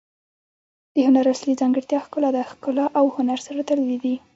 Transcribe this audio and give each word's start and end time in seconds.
د 0.93 0.95
هنر 1.07 1.25
اصلي 1.33 1.53
ځانګړتیا 1.61 1.99
ښکلا 2.05 2.29
ده. 2.35 2.41
ښګلا 2.51 2.85
او 2.99 3.05
هنر 3.17 3.39
سره 3.47 3.61
تړلي 3.69 3.97
دي. 4.03 4.15